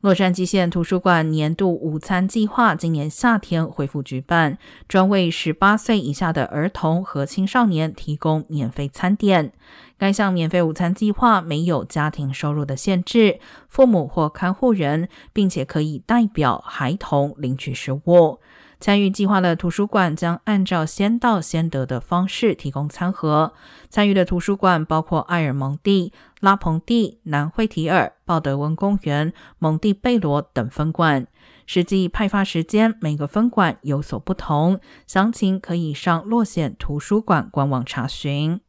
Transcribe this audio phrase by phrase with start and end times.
[0.00, 4.56] 洛杉矶县图书馆年度午餐计划今年夏天恢复举办，
[4.86, 9.52] 专为十八岁以下的儿童和青少年提供免费餐点。
[9.98, 18.38] 该项免费午餐计划没有家庭收入的限制，父母或看护人，并且可以代表孩童领取食物。
[18.80, 23.52] 参与计划的图书馆将按照先到先得的方式提供餐盒。
[23.90, 31.26] 参与的图书馆包括艾尔蒙蒂、拉蓬蒂、南惠提尔、鲍德温公园、蒙蒂贝罗等分馆。
[31.66, 38.60] 实际派发时间每个分馆有所不同，详情可以上洛县图书馆官网查询。